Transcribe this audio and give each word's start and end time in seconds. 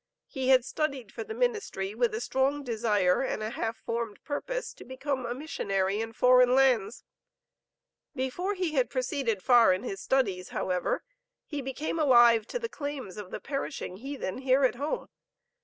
He 0.25 0.49
had 0.49 0.65
studied 0.65 1.11
for 1.13 1.23
the 1.23 1.35
ministry 1.35 1.93
with 1.93 2.15
a 2.15 2.21
strong 2.21 2.63
desire, 2.63 3.21
and 3.21 3.43
a 3.43 3.51
half 3.51 3.77
formed 3.77 4.19
purpose 4.23 4.73
to 4.73 4.83
become 4.83 5.27
a 5.27 5.35
missionary 5.35 6.01
in 6.01 6.11
foreign 6.11 6.55
lands. 6.55 7.03
Before 8.15 8.55
he 8.55 8.71
had 8.73 8.89
proceeded 8.89 9.43
far 9.43 9.71
in 9.71 9.83
his 9.83 10.01
studies, 10.01 10.49
however, 10.49 11.03
he 11.45 11.61
became 11.61 11.99
alive 11.99 12.47
to 12.47 12.57
the 12.57 12.67
claims 12.67 13.17
of 13.17 13.29
the 13.29 13.39
'perishing 13.39 13.97
heathen' 13.97 14.39
here 14.39 14.63
at 14.63 14.73
home. 14.73 15.05